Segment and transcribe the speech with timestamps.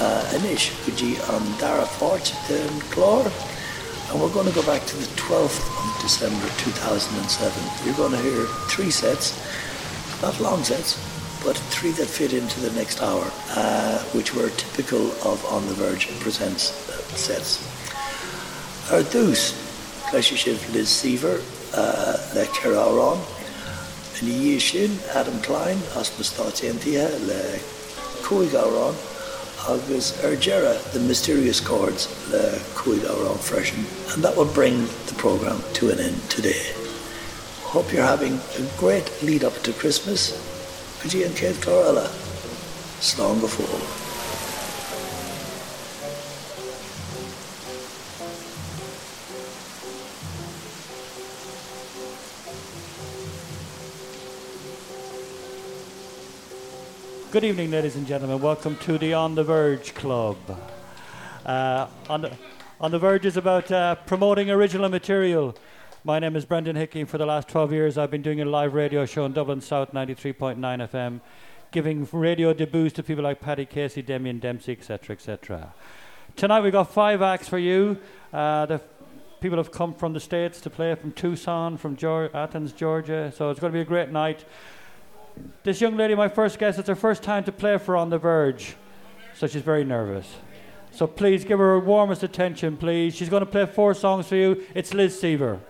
[0.00, 2.68] uh, Anish Fuji on Dara Fort in
[4.10, 7.86] And we're going to go back to the 12th of December 2007.
[7.86, 9.36] You're going to hear three sets,
[10.22, 10.96] not long sets,
[11.44, 15.74] but three that fit into the next hour, uh, which were typical of On the
[15.74, 17.62] Verge Presents uh, sets.
[18.92, 19.52] Our dús,
[20.10, 21.42] Cleisisiv Liz Seaver,
[21.74, 23.18] uh, le Aron,
[24.20, 27.60] and dhé Adam Klein as natátéantíthe le
[28.22, 28.54] cuaig
[29.66, 35.62] agus Ergera the mysterious chords le cuaig árán freshen and that will bring the program
[35.74, 36.72] to an end today.
[37.62, 40.32] Hope you're having a great lead up to Christmas.
[41.02, 42.08] Gotí an céad chlorella
[43.00, 44.07] slán go fóil.
[57.38, 58.40] Good evening, ladies and gentlemen.
[58.40, 60.38] Welcome to the On the Verge Club.
[61.46, 62.32] Uh, on, the,
[62.80, 65.56] on the Verge is about uh, promoting original material.
[66.02, 67.04] My name is Brendan Hickey.
[67.04, 69.92] For the last 12 years, I've been doing a live radio show in Dublin South
[69.92, 71.20] 93.9 FM,
[71.70, 75.72] giving radio debuts to people like Paddy Casey, Damien Dempsey, etc., etc.
[76.34, 77.98] Tonight we've got five acts for you.
[78.32, 78.80] Uh, the
[79.40, 81.96] people have come from the States to play from Tucson, from
[82.34, 83.32] Athens, Georgia.
[83.32, 84.44] So it's going to be a great night.
[85.62, 88.18] This young lady, my first guest, it's her first time to play for On the
[88.18, 88.74] Verge,
[89.34, 90.36] so she's very nervous.
[90.90, 93.14] So please give her warmest attention, please.
[93.14, 94.64] She's going to play four songs for you.
[94.74, 95.60] It's Liz Seaver.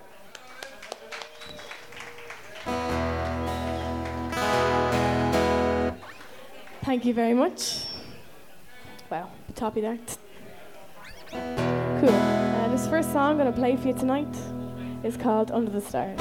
[6.82, 7.84] Thank you very much.
[9.10, 9.98] Wow, toppy there.
[11.30, 12.08] Cool.
[12.08, 14.34] Uh, this first song I'm going to play for you tonight
[15.02, 16.18] is called Under the Stars.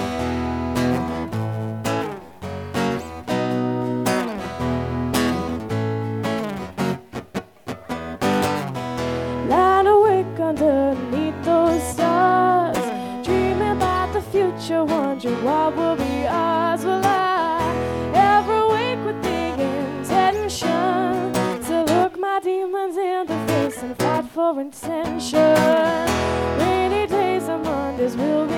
[10.48, 12.78] Underneath those stars,
[13.26, 16.86] dreaming about the future, wondering what will be ours.
[16.86, 17.60] Will I
[18.16, 19.42] ever wake with the
[20.00, 21.34] intention
[21.68, 25.58] to look my demons in the face and fight for intention?
[26.60, 28.57] Rainy days and Mondays will be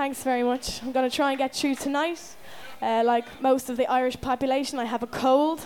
[0.00, 0.82] thanks very much.
[0.82, 2.22] I'm going to try and get through tonight.
[2.80, 5.60] Uh, like most of the Irish population, I have a cold.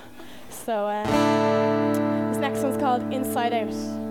[0.51, 4.04] So uh, this next one's called Inside Out.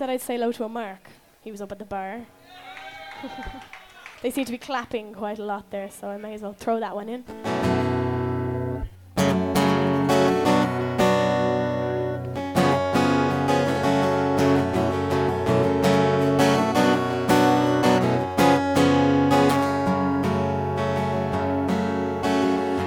[0.00, 1.10] said I'd say hello to a Mark.
[1.42, 2.24] He was up at the bar.
[4.22, 6.80] they seem to be clapping quite a lot there, so I may as well throw
[6.80, 7.22] that one in.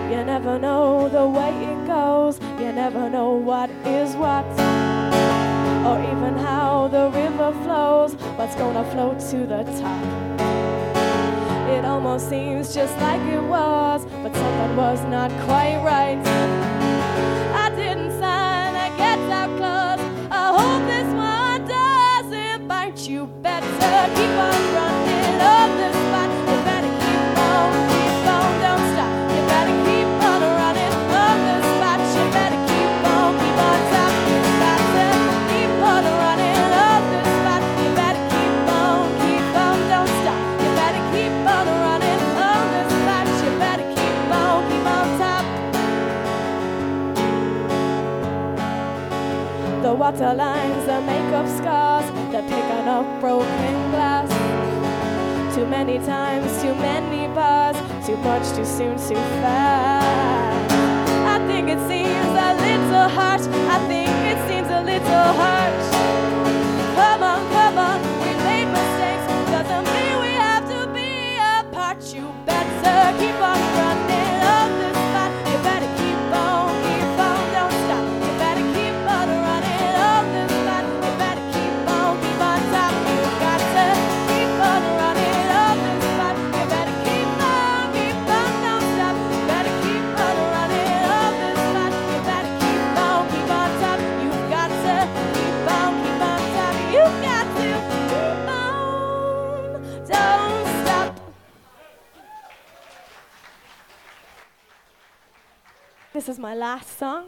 [0.09, 4.02] You never know the way it goes, you never know what is
[8.73, 10.39] gonna float to the top.
[11.69, 17.42] It almost seems just like it was, but something was not quite right.
[50.03, 54.27] water lines that make up scars, that pick up broken glass.
[55.55, 60.73] Too many times, too many bars, too much, too soon, too fast.
[61.33, 63.45] I think it seems a little harsh.
[63.75, 65.87] I think it seems a little harsh.
[66.99, 69.25] Come on, come on, we made mistakes.
[69.55, 72.03] Doesn't mean we have to be apart.
[72.13, 73.32] You better keep.
[106.23, 107.25] This is my last song.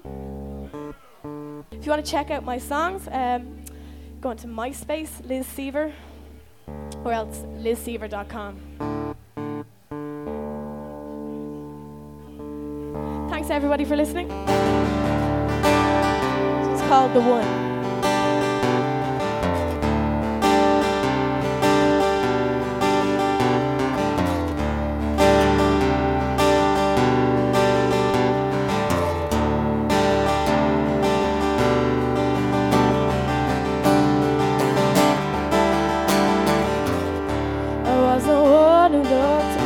[1.69, 3.61] If you want to check out my songs, um,
[4.21, 5.91] go onto MySpace, Liz Seaver,
[7.03, 8.55] or else lizseaver.com.
[13.29, 14.31] Thanks everybody for listening.
[16.71, 17.74] It's called The One.
[39.03, 39.64] Lord.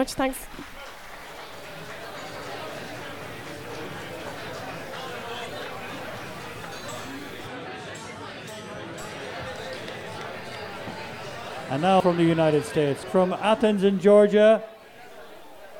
[0.00, 0.14] much.
[0.14, 0.46] Thanks.
[11.68, 14.64] And now from the United States, from Athens in Georgia.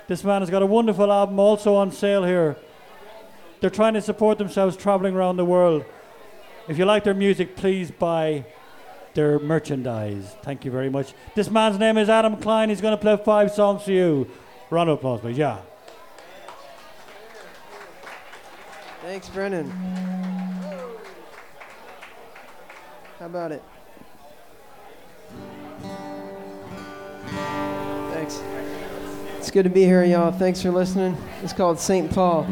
[0.06, 2.56] This man has got a wonderful album also on sale here.
[3.60, 5.84] They're trying to support themselves traveling around the world.
[6.68, 8.44] If you like their music, please buy
[9.14, 10.36] their merchandise.
[10.42, 11.14] Thank you very much.
[11.34, 12.68] This man's name is Adam Klein.
[12.68, 14.28] He's going to play five songs for you.
[14.70, 15.38] Round of applause, please.
[15.38, 15.58] Yeah.
[19.02, 19.70] Thanks, Brennan.
[23.18, 23.62] How about it?
[28.12, 28.40] Thanks.
[29.38, 30.30] It's good to be here, y'all.
[30.30, 31.16] Thanks for listening.
[31.42, 32.10] It's called St.
[32.12, 32.46] Paul.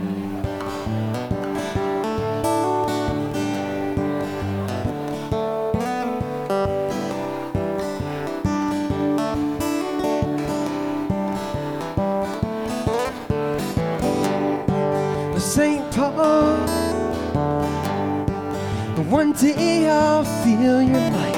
[19.19, 21.35] One day I'll feel your light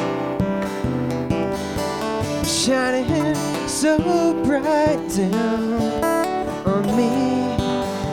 [2.44, 3.34] shining
[3.66, 3.96] so
[4.44, 6.04] bright down
[6.66, 7.08] on me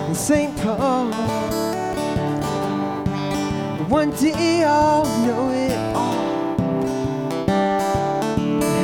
[0.07, 0.55] in St.
[0.59, 1.11] Paul.
[3.89, 6.57] One day I'll know it all,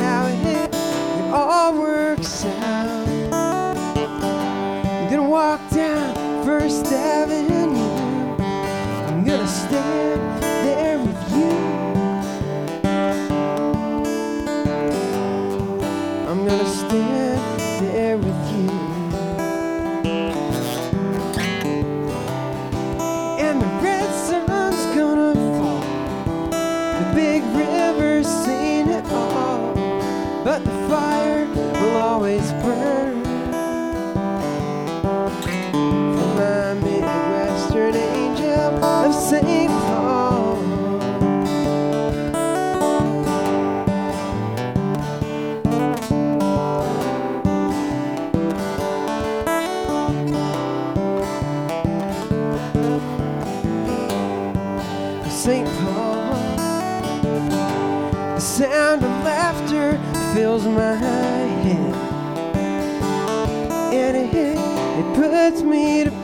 [0.02, 0.74] how it, it
[1.32, 3.08] all works out.
[3.32, 7.72] I'm gonna walk down First Avenue.
[9.08, 10.13] I'm gonna stand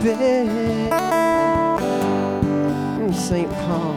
[0.03, 0.91] bed.
[2.99, 3.51] Mm, St.
[3.51, 3.95] Paul.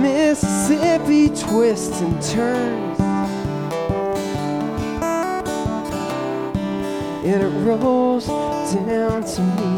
[0.00, 3.00] Mississippi twists and turns,
[7.24, 9.72] and it rolls down to me.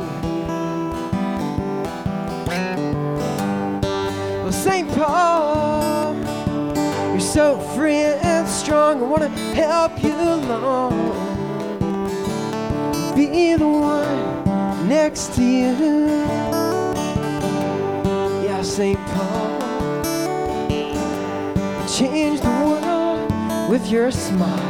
[4.42, 4.88] Well, St.
[4.92, 6.14] Paul,
[7.10, 9.02] you're so free and strong.
[9.02, 11.23] I want to help you along.
[13.14, 16.08] Be the one next to you.
[18.44, 18.98] Yeah, St.
[18.98, 20.02] Paul,
[21.86, 24.63] change the world with your smile.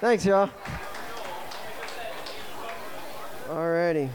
[0.00, 0.48] Thanks, y'all.
[3.48, 4.08] Alrighty.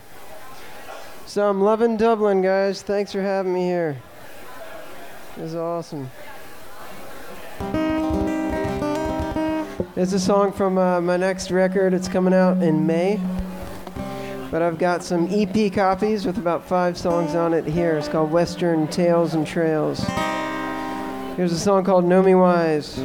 [1.26, 2.82] So I'm loving Dublin, guys.
[2.82, 3.98] Thanks for having me here.
[5.36, 6.10] This is awesome.
[9.98, 11.94] It's a song from uh, my next record.
[11.94, 13.20] It's coming out in May.
[14.52, 17.98] But I've got some EP copies with about five songs on it here.
[17.98, 20.02] It's called Western Tales and Trails.
[21.36, 22.98] Here's a song called Naomi Wise.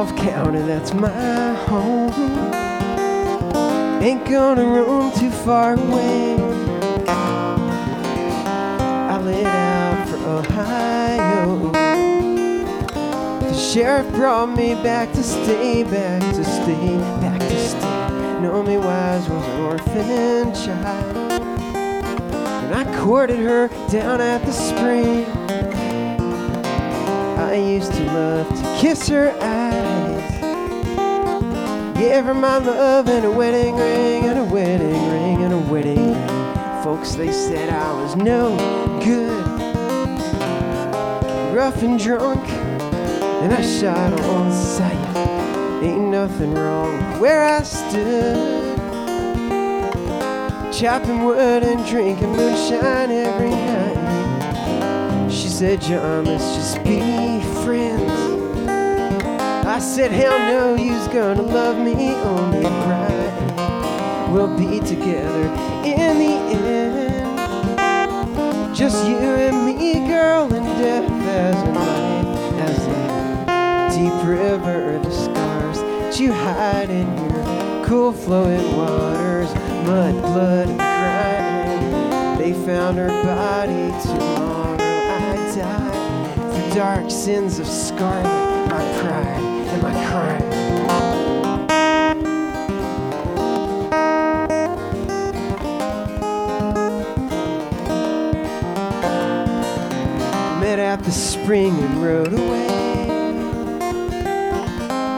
[0.00, 2.10] Randolph County, that's my home.
[4.02, 6.36] Ain't gonna roam too far away.
[7.06, 11.70] I laid out for Ohio
[13.40, 18.40] The sheriff brought me back to stay, back to stay, back to stay.
[18.40, 21.42] Naomi Wise was an orphan child.
[21.74, 25.26] And I courted her down at the spring.
[27.38, 29.69] I used to love to kiss her eyes.
[32.00, 36.14] Gave her my love and a wedding ring, and a wedding ring, and a wedding
[36.14, 36.82] ring.
[36.82, 38.56] Folks, they said I was no
[39.04, 39.44] good.
[41.54, 42.42] Rough and drunk,
[43.42, 45.16] and I shot on sight.
[45.84, 48.78] Ain't nothing wrong with where I stood.
[50.72, 55.28] Chopping wood and drinking moonshine every night.
[55.30, 58.29] She said, John, let's just be friends.
[59.80, 64.28] I said, hell no, you's gonna love me only right.
[64.30, 65.46] We'll be together
[65.86, 66.34] in the
[66.68, 67.38] end.
[68.76, 72.26] Just you and me, girl, and death as a life,
[72.60, 79.54] as a deep river, the scars that you hide in your cool flowing waters,
[79.86, 82.36] mud, blood, and crime.
[82.36, 84.76] They found her body tomorrow.
[84.78, 88.39] I died for dark sins of scarlet,
[90.10, 90.40] and.
[100.60, 102.66] Met at the spring and rode away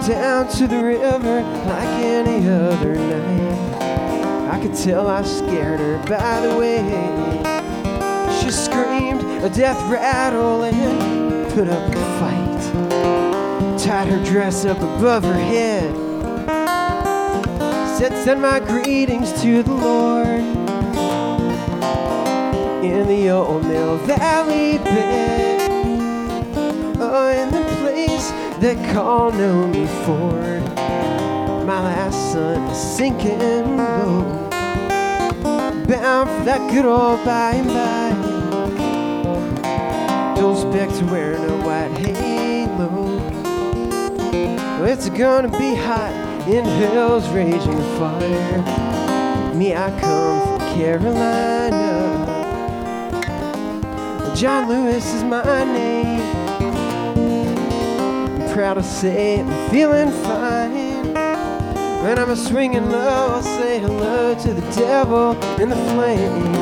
[0.07, 4.53] down to the river like any other night.
[4.53, 6.83] I could tell I scared her by the way
[8.41, 12.02] she screamed a death rattle and put up.
[13.83, 15.93] Tied her dress up above her head.
[17.99, 20.39] Said, send my greetings to the Lord
[22.85, 25.71] in the old Mill Valley bed.
[27.01, 30.63] Oh, in the place they call me Ford.
[31.67, 34.49] My last sun is sinking low.
[35.89, 38.13] Bound for that good old by and by.
[40.37, 43.22] Don't expect to wear no white halo.
[44.35, 46.13] It's gonna be hot
[46.49, 48.63] in hell's raging fire.
[49.55, 52.23] Me, I come from Carolina.
[54.35, 56.21] John Lewis is my name.
[58.41, 61.15] I'm proud to say I'm feeling fine.
[62.03, 66.62] When I'm a swinging low, I'll say hello to the devil in the flames.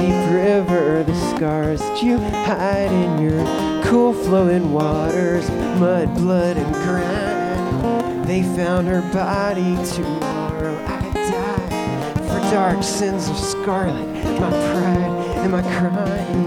[0.00, 3.44] Deep river, the scars that you hide in your
[3.84, 8.24] cool flowing waters, mud, blood, and grime.
[8.24, 10.74] They found her body tomorrow.
[10.86, 14.06] I die for dark sins of scarlet,
[14.40, 16.46] my pride and my crime.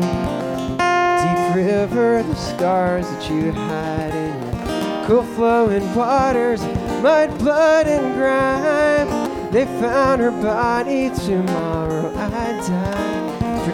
[1.22, 6.64] Deep river, the scars that you hide in your cool flowing waters,
[7.04, 9.52] mud, blood, and grime.
[9.52, 12.23] They found her body tomorrow.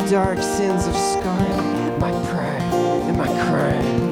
[0.09, 2.61] I die for dark sins of scarlet, my pride
[3.05, 4.09] and my crime.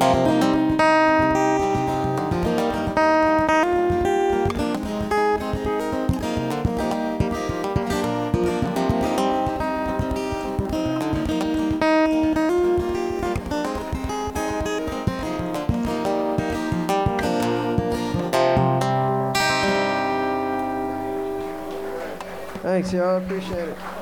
[22.61, 23.17] Thanks, y'all.
[23.17, 23.96] Appreciate it.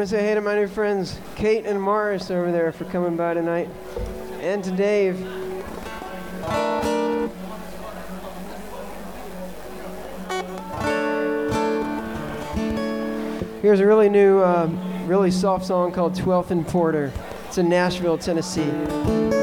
[0.00, 3.18] Want to say hey to my new friends, Kate and Morris over there, for coming
[3.18, 3.68] by tonight,
[4.40, 5.18] and to Dave.
[13.60, 17.12] Here's a really new, um, really soft song called 12th and Porter.
[17.48, 19.39] It's in Nashville, Tennessee.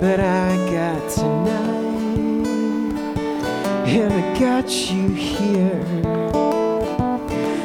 [0.00, 1.58] But I got tonight,
[3.86, 5.84] and I got you here.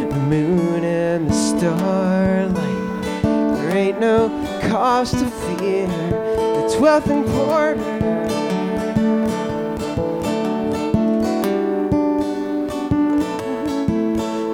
[0.10, 4.28] The moon and the starlight, there ain't no
[4.70, 5.88] cause to fear.
[5.88, 7.82] The twelfth and Porter.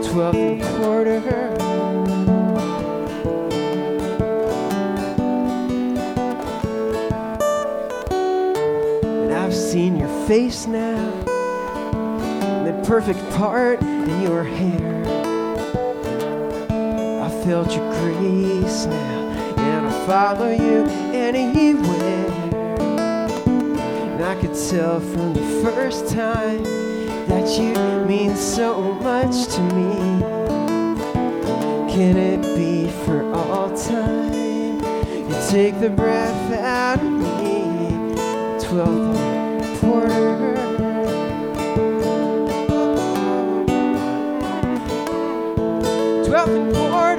[0.07, 1.60] Twelfth and Porter.
[10.31, 11.11] Face now,
[12.63, 15.03] that perfect part in your hair.
[17.21, 22.31] I felt your grace now, and I follow you anywhere.
[22.79, 26.63] And I could tell from the first time
[27.27, 30.21] that you mean so much to me.
[31.93, 34.79] Can it be for all time?
[35.27, 38.15] You take the breath out of me.
[38.65, 39.40] Twelfth
[46.25, 47.10] Twelfth and Porter.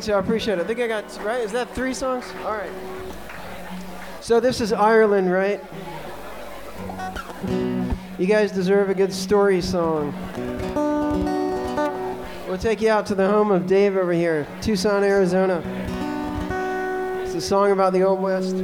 [0.00, 0.62] Thanks, I appreciate it.
[0.62, 1.42] I think I got right.
[1.42, 2.24] Is that three songs?
[2.46, 2.70] All right.
[4.22, 5.62] So this is Ireland, right?
[8.18, 10.14] You guys deserve a good story song.
[12.48, 15.62] We'll take you out to the home of Dave over here, Tucson, Arizona.
[17.22, 18.56] It's a song about the Old West.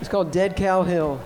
[0.00, 1.20] It's called Dead Cow Hill.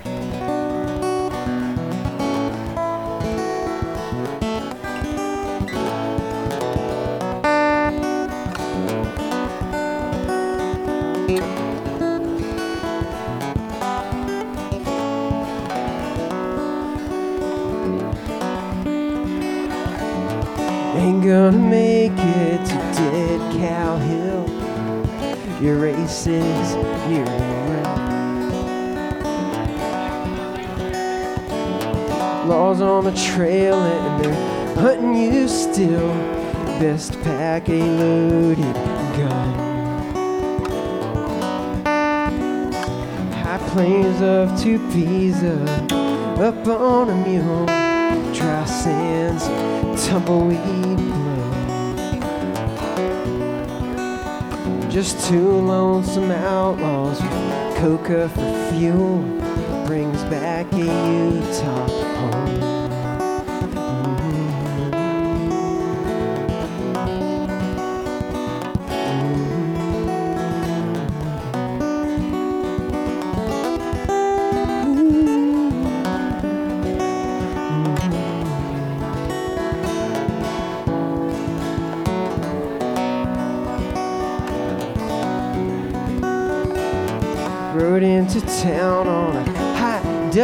[26.26, 26.74] Is
[27.06, 27.30] nearly.
[32.44, 36.08] Laws on the trail and they're hunting you still.
[36.80, 38.74] Best pack a loaded
[39.16, 39.54] gun.
[43.32, 45.56] High plains of Tupiza,
[46.40, 47.66] up on a mule.
[48.34, 49.44] Dry sands,
[50.08, 51.07] tumbleweed
[54.98, 59.22] Just two lonesome outlaws with coca for fuel
[59.86, 61.97] brings back a Utah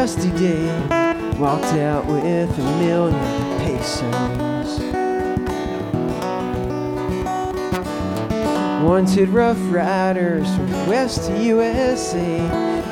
[0.05, 0.67] dusty day.
[1.39, 3.19] Walked out with a million
[3.61, 4.79] pesos.
[8.83, 12.37] Wanted rough riders from west to USA.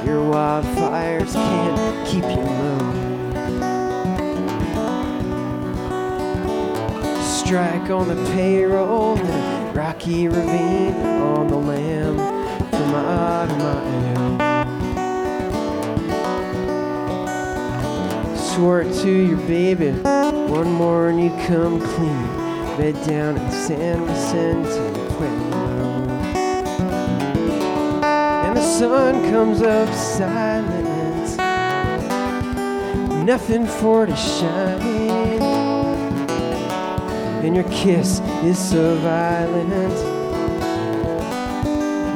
[0.06, 2.92] Your wildfires can't keep you low.
[7.20, 12.16] Strike on the payroll a rocky ravine on the lam
[12.70, 14.02] from Aramayo.
[14.38, 14.51] Swore
[18.62, 22.26] to your baby, one more and you come clean.
[22.76, 24.78] Bed down in San Vicente,
[25.18, 25.26] way.
[28.46, 31.36] And the sun comes up silent,
[33.26, 35.42] nothing for to shine.
[37.42, 39.98] And your kiss is so violent,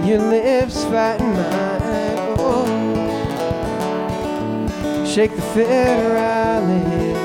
[0.07, 1.76] your lips fighting mine.
[5.57, 7.17] Shake the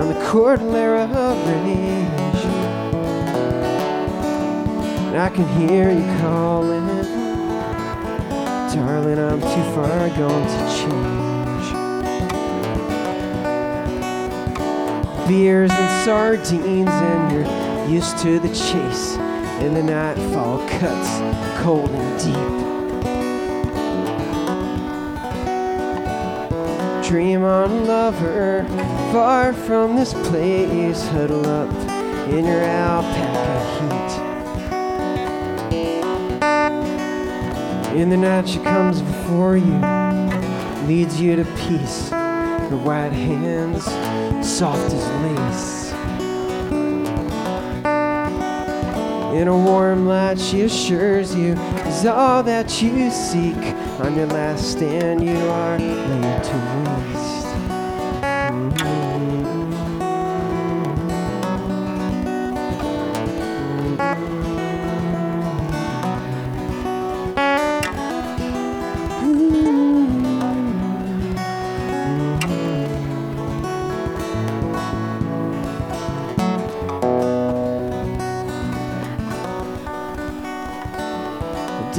[0.00, 2.42] on the Cordillera Range.
[5.06, 6.84] And I can hear you calling,
[8.74, 9.20] darling.
[9.20, 11.66] I'm too far gone to change.
[15.28, 17.48] Beers and sardines, and you're
[17.88, 19.14] used to the chase.
[19.62, 22.65] And the nightfall cuts cold and deep.
[27.08, 28.64] Dream on, lover,
[29.12, 31.06] far from this place.
[31.06, 31.70] Huddle up
[32.28, 34.18] in your alpaca heat.
[37.94, 39.80] In the night, she comes before you,
[40.88, 42.08] leads you to peace.
[42.10, 43.84] Her white hands,
[44.44, 45.92] soft as lace.
[49.32, 51.54] In a warm light, she assures you
[51.86, 53.56] is all that you seek.
[54.00, 56.95] On your last stand, you are laid to waste.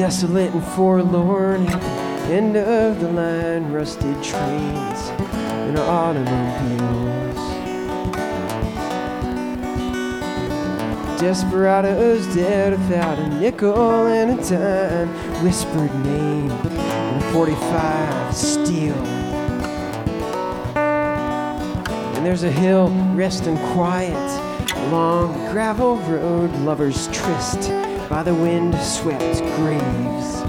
[0.08, 1.68] Desolate and forlorn
[2.32, 5.10] end of the line, rusted trains
[5.68, 7.36] and automobiles.
[11.20, 15.10] Desperados dead without a nickel and a dime,
[15.44, 18.96] whispered name and 45 steel.
[22.16, 24.16] And there's a hill resting quiet
[24.88, 27.77] along the gravel road, lovers tryst
[28.10, 30.42] by the wind swept graves.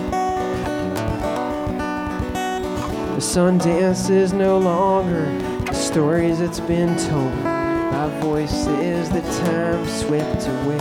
[3.14, 5.26] The sun dances no longer,
[5.64, 10.78] the stories that's been told by voices that time swept away.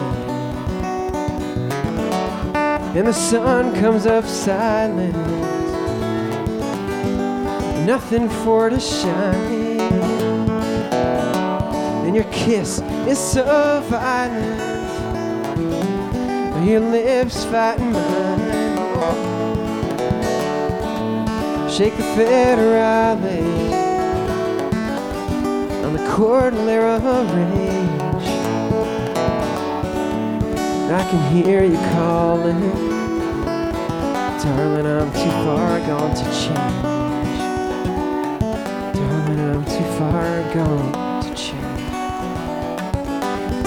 [2.95, 5.15] And the sun comes up silent,
[7.87, 9.79] nothing for to shine.
[12.05, 14.66] And your kiss is so violent
[16.67, 18.39] your lips fighting mine.
[21.69, 23.23] Shake the federales
[25.85, 28.27] on the Cordillera Range.
[30.91, 32.59] I can hear you calling,
[34.43, 34.87] darling.
[34.87, 36.83] I'm too far gone to change.
[38.93, 41.91] Darling, I'm too far gone to change.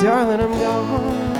[0.02, 1.39] Darling, I'm gone.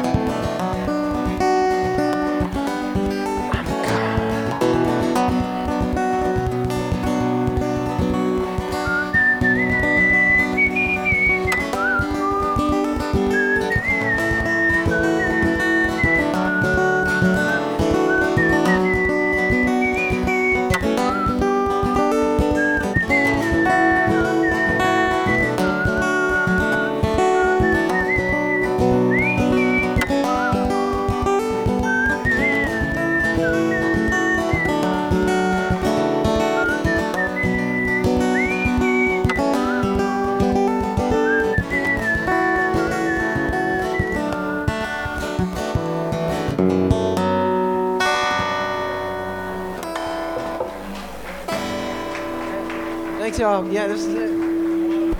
[53.31, 53.71] Thanks, y'all.
[53.71, 55.17] Yeah, this is it.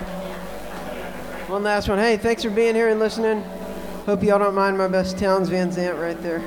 [1.49, 1.97] One last one.
[1.97, 3.41] Hey, thanks for being here and listening.
[4.05, 6.41] Hope y'all don't mind my best Townes Van Zandt right there.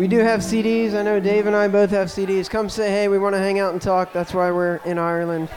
[0.00, 0.94] We do have CDs.
[0.94, 2.50] I know Dave and I both have CDs.
[2.50, 3.06] Come say hey.
[3.06, 4.12] We want to hang out and talk.
[4.12, 5.48] That's why we're in Ireland.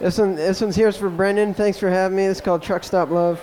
[0.00, 1.54] This one, this one's here's for Brendan.
[1.54, 2.24] Thanks for having me.
[2.24, 3.40] It's called Truck Stop Love.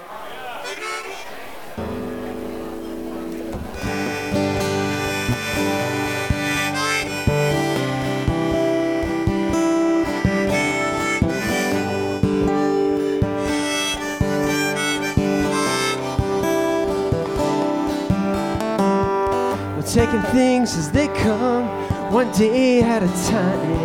[20.32, 21.68] Things as they come,
[22.12, 23.80] one day at a time.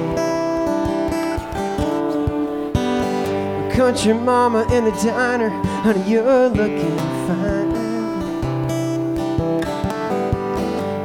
[3.75, 5.51] country mama in the diner,
[5.83, 7.75] honey, you're looking fine.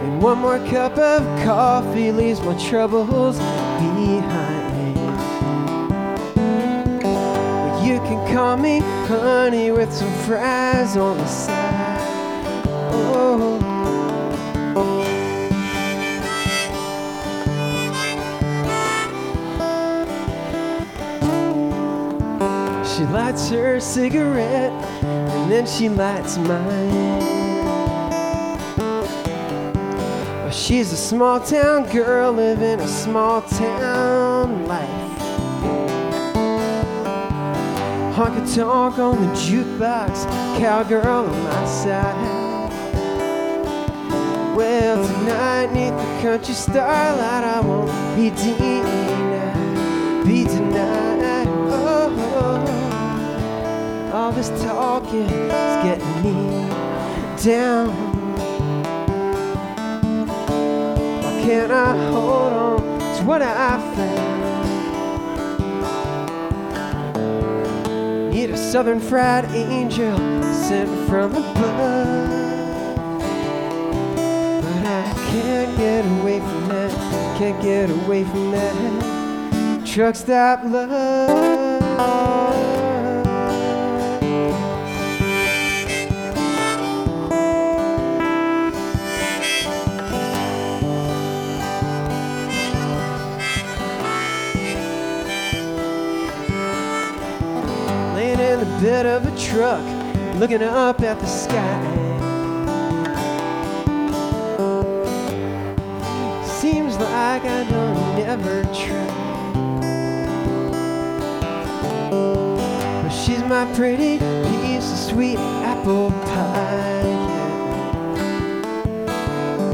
[0.03, 4.95] And one more cup of coffee leaves my troubles behind.
[7.01, 11.58] But you can call me honey with some fries on the side.
[23.49, 24.71] Her cigarette
[25.03, 27.39] and then she lights mine.
[30.51, 35.09] She's a small town girl living a small town life.
[38.15, 40.25] Honk a tonk on the jukebox,
[40.59, 42.39] cowgirl on my side.
[44.55, 49.18] Well, tonight, neath the country starlight, I won't be denied,
[54.29, 56.69] all this talking is getting me
[57.43, 57.89] down.
[61.23, 62.79] Why can't I hold on
[63.17, 64.29] to what I found?
[68.31, 70.15] Need a southern fried angel
[70.53, 72.29] sent from above.
[74.15, 76.91] But I can't get away from that,
[77.39, 81.79] can't get away from that truck stop love.
[98.81, 99.83] Bed of a truck,
[100.39, 101.83] looking up at the sky.
[106.45, 109.07] Seems like I don't never try.
[113.03, 114.19] But she's my pretty
[114.61, 117.03] piece of sweet apple pie.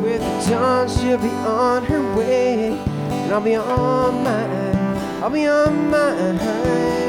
[0.01, 5.23] With the dawn, she'll be on her way, and I'll be on mine.
[5.23, 7.04] I'll be on mine.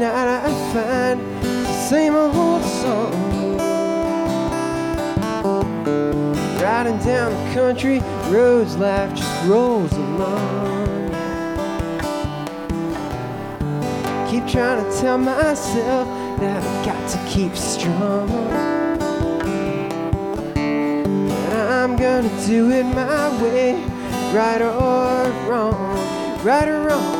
[0.00, 3.56] Night I find the same old song.
[6.60, 11.08] Riding down the country roads, life just rolls along.
[14.28, 16.06] Keep trying to tell myself
[16.40, 18.28] that I got to keep strong.
[20.58, 23.82] And I'm gonna do it my way,
[24.34, 27.15] right or wrong, right or wrong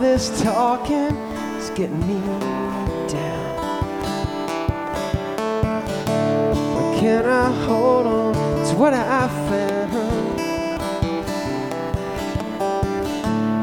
[0.00, 1.14] this talking
[1.58, 2.18] is getting me
[3.06, 3.84] down.
[6.74, 8.34] Why can't I hold on
[8.68, 10.38] to what I found?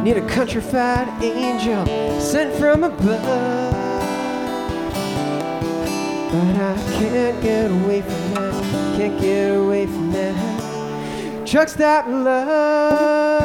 [0.03, 1.85] Need a countrified angel
[2.21, 3.73] sent from above.
[6.31, 8.53] But I can't get away from that,
[8.95, 13.36] can't get away from that truck stop love.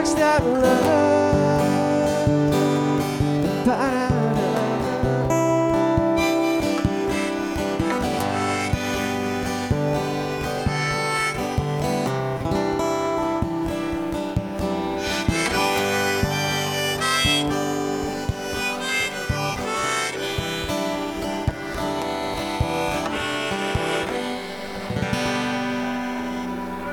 [0.00, 1.10] Love.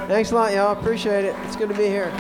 [0.08, 0.72] Thanks a lot, y'all.
[0.72, 1.36] Appreciate it.
[1.46, 2.12] It's good to be here.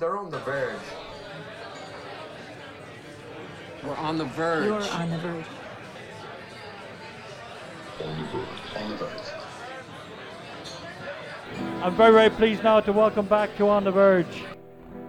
[0.00, 0.76] They're on the verge.
[3.84, 4.64] We're on the verge.
[4.64, 5.44] You're on the verge.
[11.90, 14.44] I'm very, very pleased now to welcome back to On the Verge.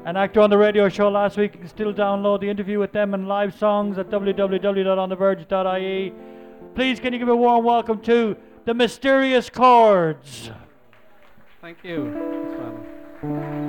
[0.06, 1.54] An actor on the radio show last week.
[1.54, 6.14] You can still download the interview with them and live songs at www.ontheverge.ie.
[6.74, 10.50] Please, can you give a warm welcome to the Mysterious Chords?
[11.62, 13.61] Thank you.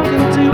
[0.00, 0.47] broken to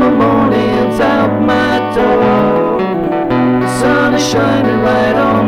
[0.00, 2.78] summer mornings out my door.
[3.60, 5.39] The sun is shining right on.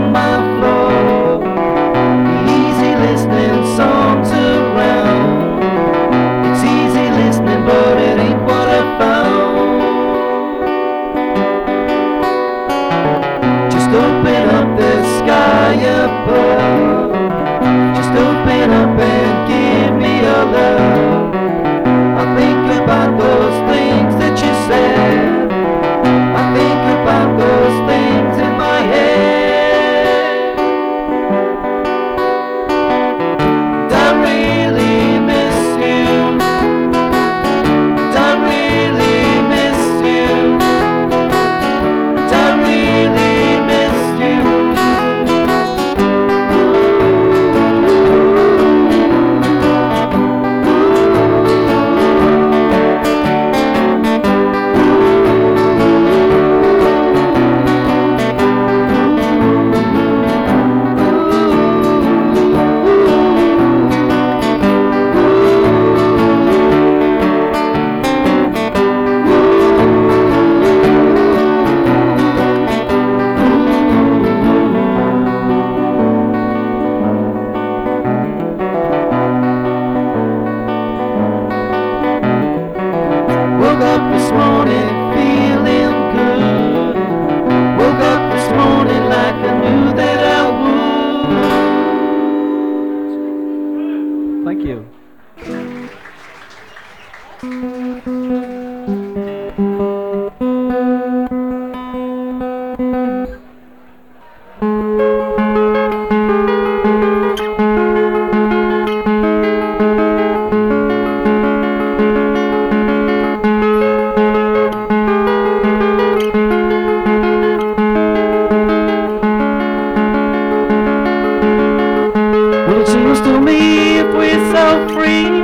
[123.13, 125.42] Well, to me if we're so free,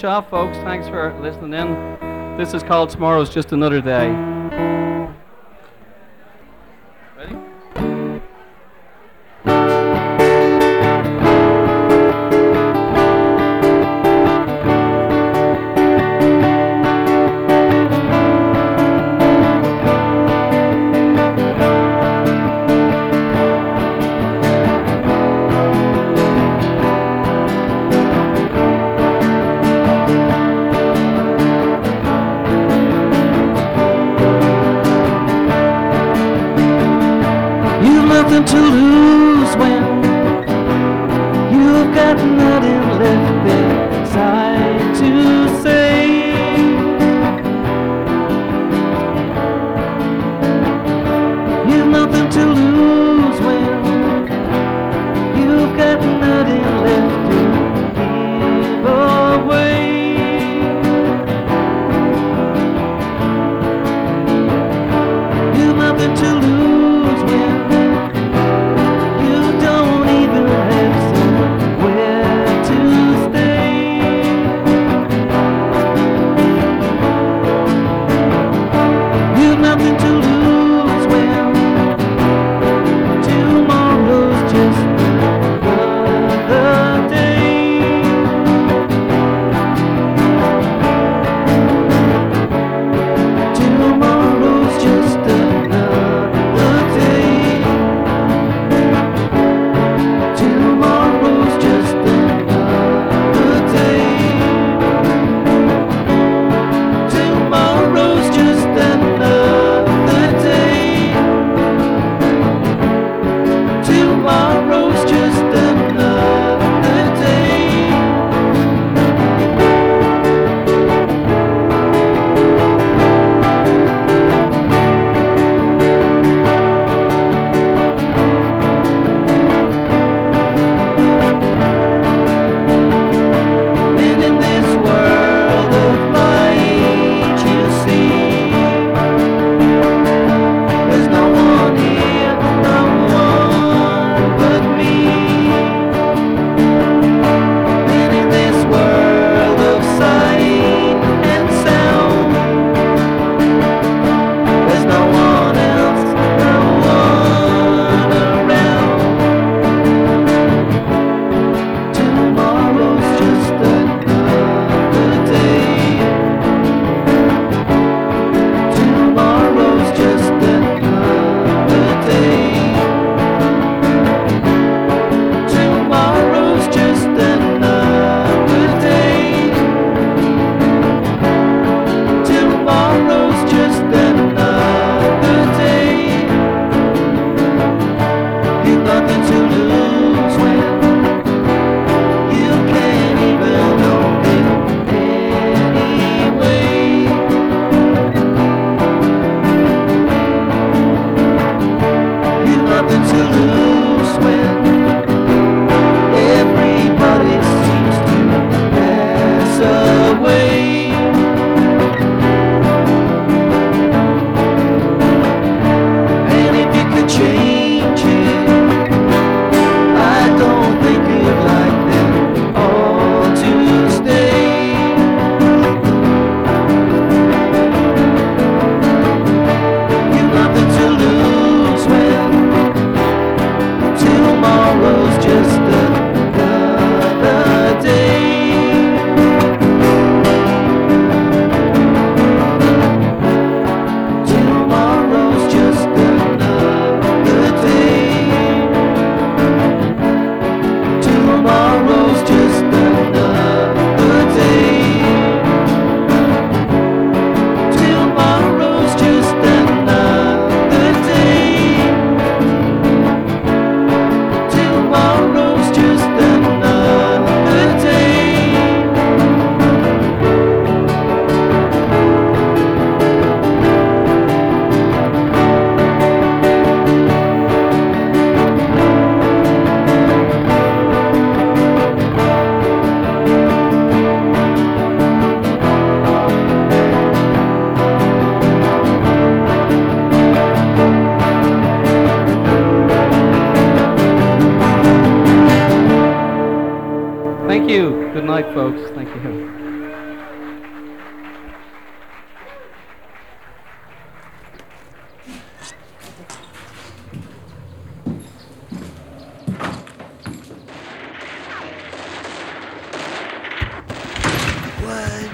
[0.00, 0.56] finish off, folks.
[0.58, 2.38] Thanks for listening in.
[2.38, 4.08] This is called Tomorrow's Just Another Day.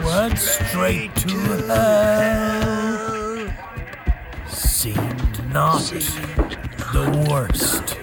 [0.04, 1.28] Went straight to
[1.66, 3.48] hell.
[4.48, 5.82] Seemed not
[6.92, 7.96] the worst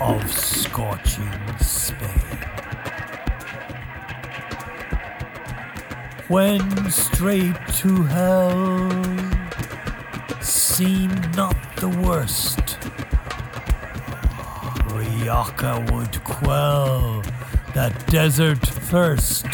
[0.00, 2.38] of scorching Spain.
[6.28, 8.90] Went straight to hell.
[10.40, 12.78] Seemed not the worst.
[14.88, 17.22] Riaka would quell
[17.74, 19.46] that desert thirst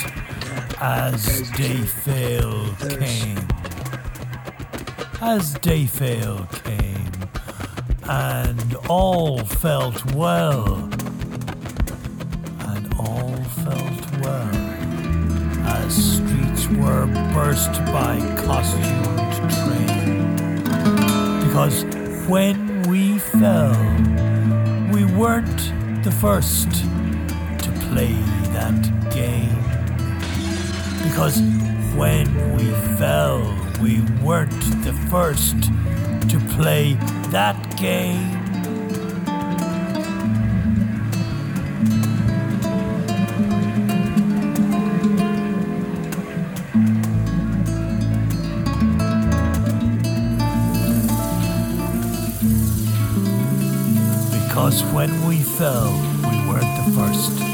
[0.86, 3.38] as Dayfail came.
[5.22, 7.10] As Dayfail came,
[8.06, 10.74] and all felt well,
[12.68, 14.50] and all felt well,
[15.78, 20.36] as streets were burst by costumed train.
[21.46, 21.84] Because
[22.28, 23.72] when we fell,
[24.92, 26.70] we weren't the first
[27.64, 28.12] to play
[28.52, 29.63] that game.
[31.04, 31.40] Because
[31.94, 32.64] when we
[32.96, 33.40] fell,
[33.80, 34.50] we weren't
[34.84, 35.54] the first
[36.30, 36.94] to play
[37.28, 38.40] that game.
[54.32, 55.92] Because when we fell,
[56.22, 57.53] we weren't the first.